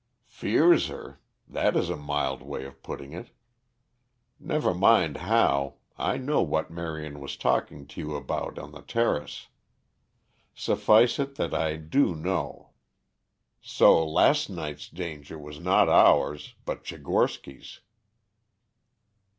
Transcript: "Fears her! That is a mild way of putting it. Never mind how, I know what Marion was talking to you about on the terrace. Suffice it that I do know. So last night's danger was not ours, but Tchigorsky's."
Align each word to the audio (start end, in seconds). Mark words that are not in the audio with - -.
"Fears 0.25 0.87
her! 0.87 1.21
That 1.47 1.75
is 1.75 1.87
a 1.91 1.95
mild 1.95 2.41
way 2.41 2.65
of 2.65 2.81
putting 2.81 3.13
it. 3.13 3.29
Never 4.39 4.73
mind 4.73 5.17
how, 5.17 5.75
I 5.95 6.17
know 6.17 6.41
what 6.41 6.71
Marion 6.71 7.19
was 7.19 7.37
talking 7.37 7.85
to 7.85 8.01
you 8.01 8.15
about 8.15 8.57
on 8.57 8.71
the 8.71 8.81
terrace. 8.81 9.49
Suffice 10.55 11.19
it 11.19 11.35
that 11.35 11.53
I 11.53 11.75
do 11.75 12.15
know. 12.15 12.71
So 13.61 14.03
last 14.03 14.49
night's 14.49 14.89
danger 14.89 15.37
was 15.37 15.59
not 15.59 15.87
ours, 15.87 16.55
but 16.65 16.83
Tchigorsky's." 16.83 17.81